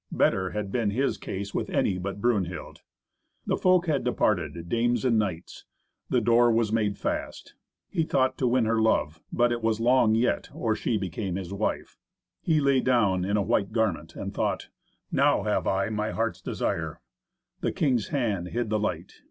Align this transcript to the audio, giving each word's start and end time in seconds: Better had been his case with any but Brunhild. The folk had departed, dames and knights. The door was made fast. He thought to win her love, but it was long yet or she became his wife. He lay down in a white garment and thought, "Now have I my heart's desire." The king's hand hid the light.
Better 0.11 0.49
had 0.49 0.71
been 0.71 0.89
his 0.89 1.19
case 1.19 1.53
with 1.53 1.69
any 1.69 1.99
but 1.99 2.19
Brunhild. 2.19 2.81
The 3.45 3.55
folk 3.55 3.85
had 3.85 4.03
departed, 4.03 4.67
dames 4.67 5.05
and 5.05 5.19
knights. 5.19 5.65
The 6.09 6.19
door 6.19 6.51
was 6.51 6.71
made 6.73 6.97
fast. 6.97 7.53
He 7.87 8.01
thought 8.01 8.35
to 8.39 8.47
win 8.47 8.65
her 8.65 8.81
love, 8.81 9.21
but 9.31 9.51
it 9.51 9.61
was 9.61 9.79
long 9.79 10.15
yet 10.15 10.49
or 10.55 10.75
she 10.75 10.97
became 10.97 11.35
his 11.35 11.53
wife. 11.53 11.99
He 12.41 12.59
lay 12.59 12.79
down 12.79 13.23
in 13.23 13.37
a 13.37 13.43
white 13.43 13.73
garment 13.73 14.15
and 14.15 14.33
thought, 14.33 14.69
"Now 15.11 15.43
have 15.43 15.67
I 15.67 15.89
my 15.89 16.09
heart's 16.09 16.41
desire." 16.41 16.99
The 17.59 17.71
king's 17.71 18.07
hand 18.07 18.47
hid 18.47 18.71
the 18.71 18.79
light. 18.79 19.19